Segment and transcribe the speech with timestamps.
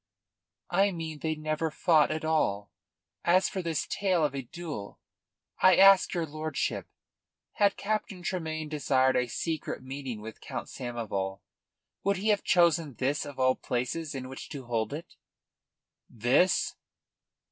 [0.71, 2.71] "I mean they never fought at all.
[3.23, 4.99] As for this tale of a duel,
[5.61, 6.87] I ask your lordship:
[7.57, 11.41] Had Captain Tremayne desired a secret meeting with Count Samoval,
[12.03, 15.17] would he have chosen this of all places in which to hold it?"
[16.09, 16.73] "This?"